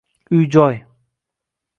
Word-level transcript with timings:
uy 0.35 0.45
-joy 0.47 0.75